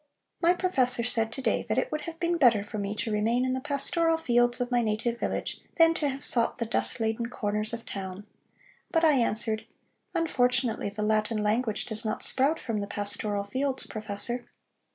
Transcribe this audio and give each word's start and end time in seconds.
My 0.41 0.55
professor 0.55 1.03
said 1.03 1.31
to 1.31 1.43
day 1.43 1.63
that 1.69 1.77
it 1.77 1.91
would 1.91 2.01
have 2.09 2.19
been 2.19 2.37
better 2.37 2.63
for 2.63 2.79
me 2.79 2.95
to 2.95 3.11
remain 3.11 3.45
in 3.45 3.53
the 3.53 3.61
pastoral 3.61 4.17
fields 4.17 4.59
of 4.59 4.71
my 4.71 4.81
native 4.81 5.19
village, 5.19 5.61
than 5.75 5.93
to 5.93 6.09
have 6.09 6.23
sought 6.23 6.57
the 6.57 6.65
dust 6.65 6.99
laden 6.99 7.27
corners 7.29 7.71
of 7.71 7.85
town. 7.85 8.25
But 8.89 9.05
I 9.05 9.11
answered: 9.11 9.67
'Unfortunately 10.15 10.89
the 10.89 11.03
Latin 11.03 11.43
language 11.43 11.85
does 11.85 12.03
not 12.03 12.23
sprout 12.23 12.59
from 12.59 12.79
the 12.79 12.87
pastoral 12.87 13.43
fields, 13.43 13.85
professor.'" 13.85 14.45